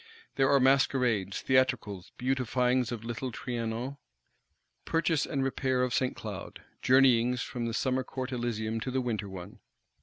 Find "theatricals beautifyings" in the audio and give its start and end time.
1.41-2.91